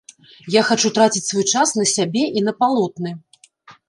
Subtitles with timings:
[0.53, 3.13] Я хачу траціць свой час на сябе і на палотны.